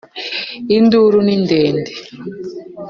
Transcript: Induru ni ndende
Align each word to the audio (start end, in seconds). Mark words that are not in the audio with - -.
Induru 0.77 1.19
ni 1.25 1.35
ndende 1.43 1.91